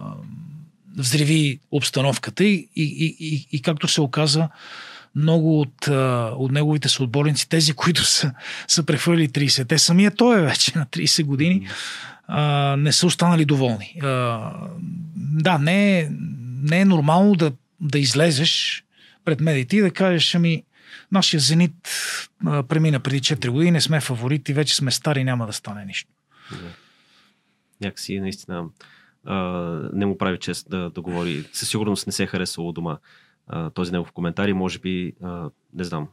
взриви 0.98 1.60
обстановката 1.72 2.44
и, 2.44 2.70
и, 2.76 2.84
и, 2.84 3.16
и, 3.20 3.48
и 3.52 3.62
както 3.62 3.88
се 3.88 4.02
оказа, 4.02 4.50
много 5.16 5.60
от, 5.60 5.88
от 6.38 6.52
неговите 6.52 6.90
съотборници, 6.90 7.50
тези, 7.50 7.74
които 7.74 8.04
са, 8.04 8.34
са 8.68 8.84
прехвърли 8.84 9.30
30, 9.30 9.68
те 9.68 9.80
самия 9.80 10.12
той 10.12 10.40
е 10.40 10.46
вече 10.46 10.78
на 10.78 10.86
30 10.86 11.24
години, 11.24 11.68
не 12.78 12.92
са 12.92 13.08
останали 13.08 13.46
доволни. 13.46 14.00
А, 14.04 14.52
да, 15.16 15.58
не 15.58 16.00
е, 16.00 16.10
не 16.64 16.80
е 16.80 16.86
нормално 16.86 17.36
да, 17.36 17.52
да 17.80 18.00
излезеш 18.00 18.84
пред 19.26 19.40
медиите 19.40 19.78
и 19.78 19.82
да 19.82 19.92
кажеш, 19.92 20.36
ами, 20.36 20.64
нашия 21.12 21.40
Зенит 21.40 21.90
а, 22.46 22.64
премина 22.64 23.00
преди 23.00 23.20
4 23.20 23.50
години, 23.50 23.72
не 23.72 23.82
сме 23.82 24.02
фаворити, 24.02 24.54
вече 24.54 24.76
сме 24.76 24.92
стари, 24.92 25.24
няма 25.24 25.46
да 25.46 25.54
стане 25.54 25.86
нищо. 25.86 26.10
Да. 26.52 26.58
Някакси 27.82 28.20
наистина 28.20 28.66
а, 29.26 29.38
не 29.94 30.06
му 30.06 30.18
прави 30.18 30.40
чест 30.40 30.70
да, 30.70 30.90
да 30.90 31.02
говори. 31.02 31.46
Със 31.54 31.70
сигурност 31.70 32.08
не 32.08 32.14
се 32.14 32.24
е 32.24 32.28
харесало 32.28 32.72
дома 32.72 32.98
а, 33.48 33.70
този 33.70 33.92
негов 33.92 34.12
коментар 34.12 34.48
и 34.48 34.54
може 34.54 34.80
би, 34.80 35.14
а, 35.24 35.50
не 35.74 35.84
знам, 35.84 36.08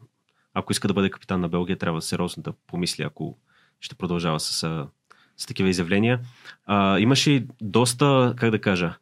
ако 0.55 0.73
иска 0.73 0.89
да 0.89 0.95
бъде 0.95 1.11
капитан 1.11 1.41
на 1.41 1.49
Белгия, 1.49 1.79
трябва 1.79 2.03
сериозно 2.03 2.43
да 2.43 2.53
помисли, 2.53 3.03
ако 3.03 3.39
ще 3.81 3.95
продължава 3.95 4.41
с, 4.41 4.87
с 5.41 5.47
такива 5.47 5.69
изявления. 5.69 6.21
А, 6.67 6.99
имаше 6.99 7.47
доста, 7.61 8.35
как 8.37 8.51
да 8.51 8.61
кажа, 8.61 8.95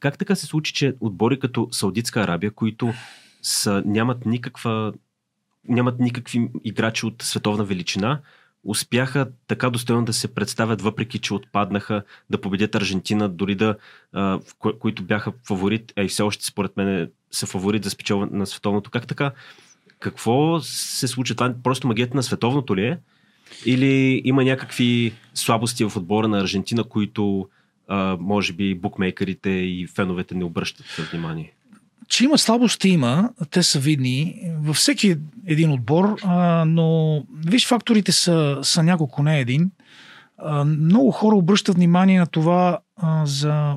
как 0.00 0.18
така 0.18 0.34
се 0.34 0.46
случи, 0.46 0.72
че 0.72 0.94
отбори 1.00 1.38
като 1.38 1.68
Саудитска 1.70 2.20
Арабия, 2.20 2.50
които 2.50 2.92
са, 3.42 3.82
нямат 3.86 4.26
никаква 4.26 4.92
нямат 5.68 5.98
никакви 5.98 6.48
играчи 6.64 7.06
от 7.06 7.22
световна 7.22 7.64
величина, 7.64 8.20
успяха 8.64 9.28
така 9.46 9.70
достойно 9.70 10.04
да 10.04 10.12
се 10.12 10.34
представят, 10.34 10.82
въпреки 10.82 11.18
че 11.18 11.34
отпаднаха 11.34 12.02
да 12.30 12.40
победят 12.40 12.74
Аржентина, 12.74 13.28
дори 13.28 13.54
да, 13.54 13.76
а, 14.12 14.40
ко- 14.58 14.78
които 14.78 15.02
бяха 15.02 15.32
фаворит, 15.44 15.92
а 15.96 16.02
и 16.02 16.08
все 16.08 16.22
още 16.22 16.46
според 16.46 16.76
мен 16.76 17.10
са 17.30 17.46
фаворит 17.46 17.84
за 17.84 17.90
спечелване 17.90 18.38
на 18.38 18.46
световното. 18.46 18.90
Как 18.90 19.06
така? 19.06 19.32
Какво 19.98 20.60
се 20.60 21.08
случва? 21.08 21.36
Това 21.36 21.54
просто 21.62 21.88
магията 21.88 22.16
на 22.16 22.22
световното 22.22 22.76
ли 22.76 22.86
е? 22.86 22.98
Или 23.66 24.22
има 24.24 24.44
някакви 24.44 25.12
слабости 25.34 25.84
в 25.84 25.96
отбора 25.96 26.28
на 26.28 26.40
Аржентина, 26.40 26.84
които 26.84 27.48
а, 27.88 28.16
може 28.20 28.52
би 28.52 28.74
букмейкерите 28.74 29.50
и 29.50 29.86
феновете 29.94 30.34
не 30.34 30.44
обръщат 30.44 30.86
внимание? 31.12 31.52
Че 32.08 32.24
има 32.24 32.38
слабости, 32.38 32.88
има. 32.88 33.30
Те 33.50 33.62
са 33.62 33.78
видни 33.78 34.40
във 34.58 34.76
всеки 34.76 35.16
един 35.46 35.72
отбор, 35.72 36.16
а, 36.22 36.64
но 36.64 37.20
виж, 37.46 37.66
факторите 37.66 38.12
са, 38.12 38.58
са 38.62 38.82
няколко, 38.82 39.22
не 39.22 39.40
един. 39.40 39.70
А, 40.38 40.64
много 40.64 41.10
хора 41.10 41.36
обръщат 41.36 41.76
внимание 41.76 42.18
на 42.18 42.26
това 42.26 42.78
а, 42.96 43.26
за 43.26 43.76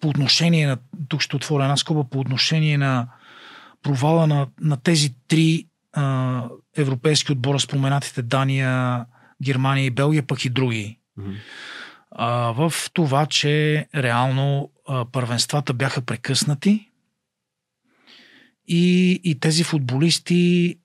по 0.00 0.08
отношение 0.08 0.66
на, 0.66 0.76
тук 1.08 1.20
ще 1.20 1.36
отворя 1.36 1.64
една 1.64 1.76
скоба, 1.76 2.04
по 2.04 2.20
отношение 2.20 2.78
на 2.78 3.08
провала 3.82 4.26
на, 4.26 4.46
на 4.60 4.76
тези 4.76 5.14
три 5.28 5.66
а, 5.96 6.48
европейски 6.76 7.32
отбора, 7.32 7.60
споменатите 7.60 8.22
Дания, 8.22 9.04
Германия 9.42 9.86
и 9.86 9.90
Белгия, 9.90 10.22
пък 10.22 10.44
и 10.44 10.50
други. 10.50 10.98
Mm-hmm. 11.18 11.36
А, 12.10 12.28
в 12.52 12.72
това, 12.92 13.26
че 13.26 13.86
реално 13.94 14.70
а, 14.88 15.04
първенствата 15.12 15.72
бяха 15.74 16.02
прекъснати 16.02 16.90
и, 18.68 19.10
и 19.24 19.40
тези 19.40 19.64
футболисти 19.64 20.76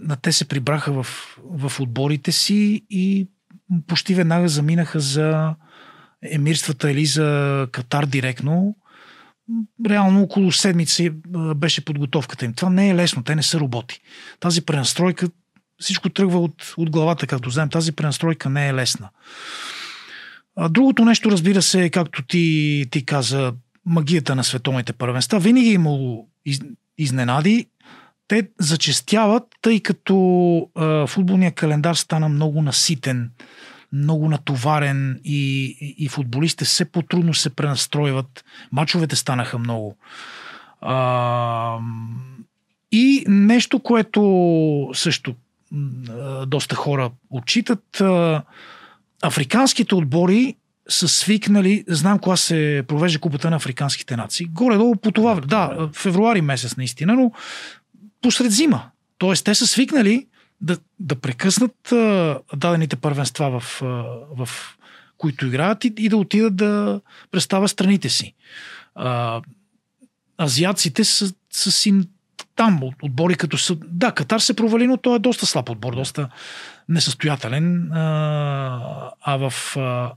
на 0.00 0.16
те 0.16 0.32
се 0.32 0.48
прибраха 0.48 1.02
в, 1.02 1.06
в 1.44 1.80
отборите 1.80 2.32
си 2.32 2.86
и 2.90 3.28
почти 3.86 4.14
веднага 4.14 4.48
заминаха 4.48 5.00
за 5.00 5.54
емирствата 6.22 6.90
или 6.90 7.06
за 7.06 7.68
Катар 7.72 8.06
директно. 8.06 8.76
Реално 9.88 10.22
около 10.22 10.52
седмици 10.52 11.10
беше 11.56 11.84
подготовката 11.84 12.44
им. 12.44 12.54
Това 12.54 12.70
не 12.70 12.90
е 12.90 12.94
лесно, 12.94 13.22
те 13.22 13.34
не 13.34 13.42
са 13.42 13.60
роботи. 13.60 14.00
Тази 14.40 14.64
пренастройка, 14.64 15.28
всичко 15.80 16.08
тръгва 16.08 16.40
от, 16.40 16.74
от 16.76 16.90
главата, 16.90 17.26
както 17.26 17.50
знаем, 17.50 17.68
тази 17.68 17.92
пренастройка 17.92 18.50
не 18.50 18.68
е 18.68 18.74
лесна. 18.74 19.08
А 20.56 20.68
другото 20.68 21.04
нещо, 21.04 21.30
разбира 21.30 21.62
се, 21.62 21.84
е, 21.84 21.90
както 21.90 22.22
ти, 22.22 22.86
ти 22.90 23.04
каза, 23.04 23.52
магията 23.86 24.34
на 24.34 24.44
световните 24.44 24.92
първенства. 24.92 25.38
Винаги 25.40 25.68
е 25.68 25.72
имало 25.72 26.28
из, 26.44 26.60
изненади. 26.98 27.66
Те 28.28 28.48
зачестяват, 28.58 29.42
тъй 29.62 29.80
като 29.80 30.16
а, 30.74 31.06
футболният 31.06 31.54
календар 31.54 31.94
стана 31.94 32.28
много 32.28 32.62
наситен, 32.62 33.30
много 33.96 34.28
натоварен 34.28 35.20
и, 35.24 35.64
и, 35.80 36.04
и 36.04 36.08
футболистите 36.08 36.64
все 36.64 36.84
по-трудно 36.84 37.34
се 37.34 37.50
пренастройват. 37.50 38.44
Мачовете 38.72 39.16
станаха 39.16 39.58
много. 39.58 39.96
А, 40.80 41.78
и 42.92 43.24
нещо, 43.28 43.80
което 43.80 44.90
също 44.94 45.34
доста 46.46 46.74
хора 46.74 47.10
отчитат. 47.30 48.02
Африканските 49.22 49.94
отбори 49.94 50.54
са 50.88 51.08
свикнали, 51.08 51.84
знам 51.88 52.18
кога 52.18 52.36
се 52.36 52.84
провежда 52.88 53.18
купата 53.18 53.50
на 53.50 53.56
африканските 53.56 54.16
нации. 54.16 54.46
Горе-долу 54.46 54.96
по 54.96 55.12
това, 55.12 55.34
да, 55.34 55.88
февруари 55.92 56.40
месец 56.40 56.76
наистина, 56.76 57.14
но 57.14 57.32
посред 58.22 58.52
зима. 58.52 58.82
Тоест, 59.18 59.44
те 59.44 59.54
са 59.54 59.66
свикнали 59.66 60.26
да, 60.60 60.78
да 61.00 61.14
прекъснат 61.16 61.92
а, 61.92 62.38
дадените 62.56 62.96
първенства, 62.96 63.60
в, 63.60 63.82
а, 63.82 63.86
в 64.36 64.48
които 65.18 65.46
играят 65.46 65.84
и, 65.84 65.92
и 65.98 66.08
да 66.08 66.16
отидат 66.16 66.56
да 66.56 67.00
представят 67.30 67.70
страните 67.70 68.08
си. 68.08 68.34
А, 68.94 69.40
азиаците 70.38 71.04
са, 71.04 71.32
са 71.50 71.72
си 71.72 71.94
там 72.56 72.80
отбори 73.02 73.34
като 73.34 73.58
са... 73.58 73.76
Да, 73.84 74.12
Катар 74.12 74.38
се 74.38 74.56
провали, 74.56 74.86
но 74.86 74.96
той 74.96 75.16
е 75.16 75.18
доста 75.18 75.46
слаб 75.46 75.68
отбор, 75.68 75.94
доста 75.94 76.28
несъстоятелен. 76.88 77.92
А, 77.92 79.10
а 79.22 79.36
в 79.36 79.76
а, 79.76 80.12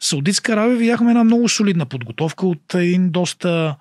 Саудитска 0.00 0.52
Аравия 0.52 0.76
видяхме 0.76 1.10
една 1.10 1.24
много 1.24 1.48
солидна 1.48 1.86
подготовка 1.86 2.46
от 2.46 2.74
един 2.74 3.10
доста 3.10 3.76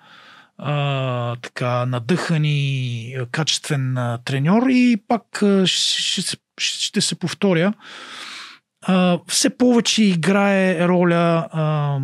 а, 0.60 1.36
така 1.36 1.86
надъхан 1.86 2.46
и 2.46 3.16
качествен 3.32 3.98
а, 3.98 4.20
треньор 4.26 4.64
и 4.70 4.98
пак 5.08 5.44
а, 5.44 5.68
ще, 5.68 6.22
ще, 6.22 6.38
ще 6.58 7.02
се 7.02 7.16
повторя. 7.16 7.74
А, 8.82 9.20
все 9.28 9.58
повече 9.58 10.04
играе 10.04 10.88
роля 10.88 11.48
а, 11.52 12.00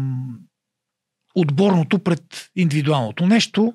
отборното 1.36 2.00
пред 2.00 2.50
индивидуалното. 2.56 3.28
Нещо, 3.28 3.74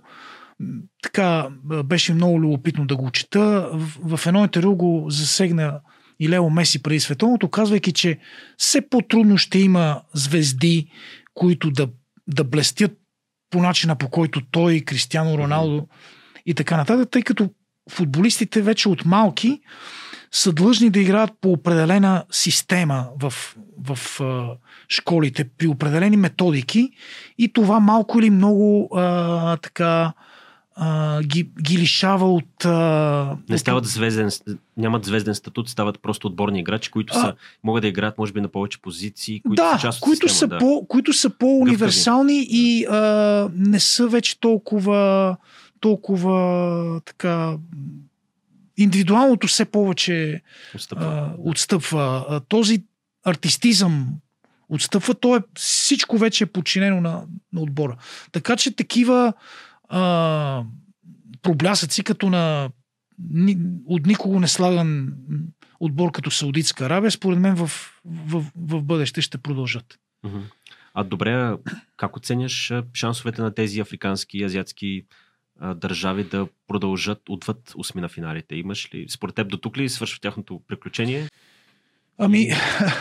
така 1.03 1.49
беше 1.85 2.15
много 2.15 2.41
любопитно 2.41 2.87
да 2.87 2.97
го 2.97 3.11
чета. 3.11 3.71
В, 3.73 4.17
в 4.17 4.27
едно 4.27 4.43
интервю 4.43 4.77
го 4.77 5.07
засегна 5.09 5.81
и 6.21 6.29
Лео 6.29 6.51
Меси 6.51 6.83
преди 6.83 7.01
световното, 7.01 7.49
казвайки, 7.49 7.93
че 7.93 8.19
все 8.57 8.89
по-трудно 8.89 9.39
ще 9.39 9.59
има 9.59 10.03
звезди, 10.15 10.91
които 11.35 11.71
да, 11.71 11.89
да 12.27 12.45
блестят 12.45 13.00
по 13.51 13.63
начина 13.63 13.97
по 13.97 14.09
който 14.09 14.41
той, 14.51 14.81
Кристиано 14.81 15.39
Роналдо 15.39 15.87
и 16.47 16.55
така 16.55 16.77
нататък, 16.77 17.11
тъй 17.11 17.23
като 17.23 17.51
футболистите 17.91 18.63
вече 18.63 18.89
от 18.89 19.05
малки 19.05 19.61
са 20.33 20.53
длъжни 20.53 20.91
да 20.91 21.01
играят 21.01 21.31
по 21.41 21.53
определена 21.53 22.25
система 22.31 23.09
в, 23.21 23.31
в 23.31 23.57
в 23.85 24.21
школите, 24.89 25.49
при 25.59 25.67
определени 25.67 26.17
методики 26.17 26.91
и 27.39 27.53
това 27.53 27.81
малко 27.81 28.19
или 28.19 28.31
много 28.31 28.89
а, 28.97 29.57
така 29.57 30.13
а, 30.77 31.23
ги, 31.23 31.51
ги 31.63 31.79
лишава 31.79 32.35
от... 32.35 32.65
А, 32.65 33.37
не 33.49 33.59
стават 33.59 33.87
звезден, 33.87 34.31
нямат 34.77 35.05
звезден 35.05 35.35
статут, 35.35 35.69
стават 35.69 36.03
просто 36.03 36.27
отборни 36.27 36.61
играчи, 36.61 36.91
които 36.91 37.15
са, 37.15 37.27
а, 37.27 37.35
могат 37.65 37.83
да 37.83 37.89
играят, 37.89 38.19
може 38.19 38.33
би, 38.33 38.41
на 38.41 38.49
повече 38.49 38.83
позиции, 38.83 39.43
които 39.43 39.63
да, 39.63 39.75
са 39.75 39.81
част 39.81 39.99
от 39.99 40.03
които 40.03 40.29
система, 40.29 40.39
са 40.39 40.47
да. 40.47 40.59
По, 40.59 40.87
които 40.89 41.13
са 41.13 41.31
по-универсални 41.31 42.39
Гъвкави. 42.39 42.59
и 42.59 42.87
а, 42.87 43.49
не 43.57 43.81
са 43.81 44.09
вече 44.09 44.41
толкова 44.41 45.37
толкова 45.81 47.01
така 47.05 47.57
индивидуалното 48.77 49.47
все 49.47 49.65
повече 49.65 50.43
отстъпва. 50.75 51.07
А, 51.07 51.35
отстъпва. 51.39 52.27
А, 52.29 52.41
този 52.41 52.83
артистизъм 53.25 54.09
отстъпва, 54.69 55.15
то 55.15 55.37
е 55.37 55.41
всичко 55.55 56.19
вече 56.19 56.45
е 56.45 56.47
подчинено 56.47 57.01
на, 57.01 57.23
на 57.53 57.61
отбора. 57.61 57.97
Така 58.33 58.57
че 58.57 58.77
такива 58.77 59.33
а, 59.91 60.65
проблясъци 61.43 62.05
като 62.05 62.31
на 62.31 62.71
ни, 63.31 63.57
от 63.87 64.07
никого 64.07 64.41
не 64.41 64.49
слаган 64.49 65.15
отбор 65.81 66.13
като 66.13 66.31
Саудитска 66.31 66.85
Арабия, 66.85 67.11
според 67.11 67.39
мен 67.39 67.55
в, 67.55 67.67
в, 68.05 68.45
в 68.57 68.83
бъдеще 68.83 69.21
ще 69.21 69.39
продължат. 69.39 69.99
А 70.95 71.05
добре, 71.05 71.57
как 71.97 72.17
оценяш 72.17 72.73
шансовете 72.95 73.43
на 73.43 73.55
тези 73.55 73.81
африкански 73.81 74.39
и 74.39 74.45
азиатски 74.45 75.07
а, 75.61 75.75
държави 75.75 76.25
да 76.25 76.49
продължат 76.69 77.23
отвъд 77.29 77.73
осми 77.77 78.01
на 78.01 78.09
финалите? 78.09 78.55
Имаш 78.55 78.95
ли, 78.95 79.07
според 79.09 79.35
теб, 79.35 79.49
до 79.49 79.57
тук 79.57 79.77
ли 79.77 79.89
свършва 79.89 80.21
тяхното 80.21 80.63
приключение? 80.69 81.29
Ами... 82.19 82.49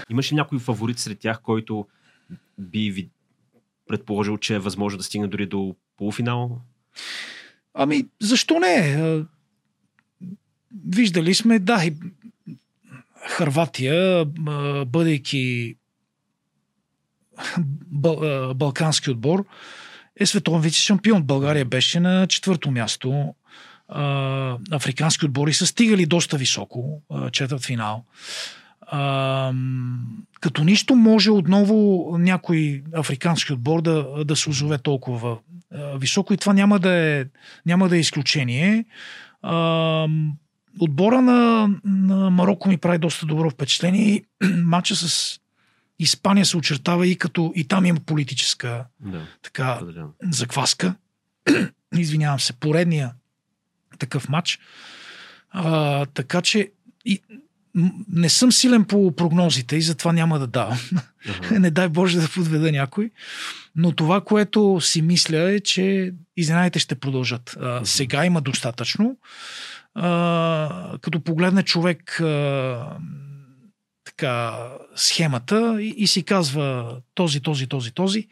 Имаш 0.09 0.31
ли 0.31 0.35
някой 0.35 0.59
фаворит 0.59 0.99
сред 0.99 1.19
тях, 1.19 1.41
който 1.41 1.87
би 2.57 2.91
ви 2.91 3.09
предположил, 3.87 4.37
че 4.37 4.55
е 4.55 4.59
възможно 4.59 4.97
да 4.97 5.03
стигне 5.03 5.27
дори 5.27 5.45
до 5.45 5.75
полуфинал? 5.97 6.61
Ами, 7.73 8.05
защо 8.21 8.59
не? 8.59 9.23
Виждали 10.87 11.35
сме, 11.35 11.59
да, 11.59 11.85
и 11.85 11.93
Харватия, 13.27 14.25
бъдейки 14.85 15.75
балкански 18.55 19.11
отбор, 19.11 19.45
е 20.19 20.25
световен 20.25 20.61
вице 20.61 20.79
шампион. 20.79 21.23
България 21.23 21.65
беше 21.65 21.99
на 21.99 22.27
четвърто 22.27 22.71
място. 22.71 23.35
Африкански 24.71 25.25
отбори 25.25 25.53
са 25.53 25.67
стигали 25.67 26.05
доста 26.05 26.37
високо, 26.37 27.01
четвърт 27.31 27.65
финал. 27.65 28.05
Като 30.41 30.63
нищо 30.63 30.95
може 30.95 31.31
отново 31.31 32.09
някой 32.17 32.83
африкански 32.93 33.53
отбор 33.53 33.81
да, 33.81 34.25
да 34.25 34.35
се 34.35 34.49
озове 34.49 34.77
толкова 34.77 35.37
високо 35.95 36.33
и 36.33 36.37
това 36.37 36.53
няма 36.53 36.79
да 36.79 36.93
е, 36.93 37.25
няма 37.65 37.89
да 37.89 37.97
е 37.97 37.99
изключение. 37.99 38.85
Отбора 40.79 41.21
на, 41.21 41.69
на 41.85 42.29
Марокко 42.29 42.69
ми 42.69 42.77
прави 42.77 42.97
доста 42.97 43.25
добро 43.25 43.49
впечатление 43.49 44.01
и 44.01 44.25
матча 44.63 44.95
с 44.95 45.39
Испания 45.99 46.45
се 46.45 46.57
очертава 46.57 47.07
и 47.07 47.17
като 47.17 47.53
и 47.55 47.67
там 47.67 47.85
има 47.85 47.99
политическа 47.99 48.85
да, 48.99 49.27
така, 49.41 49.79
закваска. 50.23 50.95
Извинявам 51.97 52.39
се, 52.39 52.53
поредния 52.53 53.11
такъв 53.99 54.29
матч. 54.29 54.59
А, 55.49 56.05
така 56.05 56.41
че 56.41 56.71
и, 57.05 57.21
не 58.13 58.29
съм 58.29 58.51
силен 58.51 58.85
по 58.85 59.15
прогнозите 59.15 59.75
и 59.75 59.81
затова 59.81 60.13
няма 60.13 60.39
да 60.39 60.47
давам. 60.47 60.77
Uh-huh. 60.77 61.57
не 61.59 61.71
дай 61.71 61.89
Боже 61.89 62.19
да 62.19 62.29
подведа 62.29 62.71
някой. 62.71 63.11
Но 63.75 63.91
това, 63.91 64.21
което 64.21 64.81
си 64.81 65.01
мисля 65.01 65.51
е, 65.51 65.59
че 65.59 66.13
изненадите 66.37 66.79
ще 66.79 66.95
продължат. 66.95 67.57
А, 67.59 67.63
uh-huh. 67.63 67.83
Сега 67.83 68.25
има 68.25 68.41
достатъчно. 68.41 69.17
А, 69.95 70.97
като 71.01 71.19
погледне 71.19 71.63
човек 71.63 72.19
а, 72.19 72.97
така, 74.05 74.67
схемата 74.95 75.77
и, 75.81 75.93
и 75.97 76.07
си 76.07 76.23
казва 76.23 76.97
този, 77.13 77.39
този, 77.39 77.67
този, 77.67 77.91
този, 77.91 78.27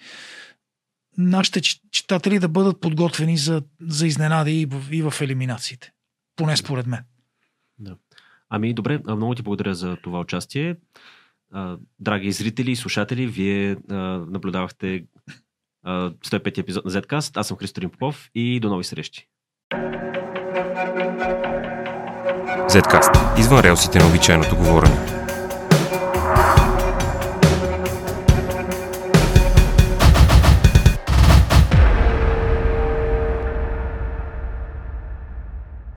нашите 1.17 1.61
читатели 1.91 2.39
да 2.39 2.47
бъдат 2.47 2.81
подготвени 2.81 3.37
за, 3.37 3.61
за 3.81 4.07
изненади 4.07 4.61
и 4.61 4.65
в, 4.65 4.83
и 4.91 5.01
в 5.01 5.13
елиминациите. 5.21 5.91
Поне 6.35 6.57
според 6.57 6.87
мен. 6.87 7.03
Ами 8.49 8.73
добре, 8.73 8.99
много 9.07 9.35
ти 9.35 9.41
благодаря 9.41 9.75
за 9.75 9.97
това 10.03 10.19
участие. 10.19 10.75
Драги 11.99 12.31
зрители 12.31 12.71
и 12.71 12.75
слушатели, 12.75 13.27
вие 13.27 13.77
наблюдавахте 14.27 15.05
105 15.85 16.57
епизод 16.57 16.85
на 16.85 16.91
Zcast. 16.91 17.37
Аз 17.37 17.47
съм 17.47 17.57
Христорин 17.57 17.89
Попов 17.89 18.29
и 18.35 18.59
до 18.59 18.69
нови 18.69 18.83
срещи. 18.83 19.27
Zcast. 22.69 23.39
Извън 23.39 23.59
релсите 23.59 23.99
на 23.99 24.07
обичайното 24.07 24.55
говорене. 24.55 25.16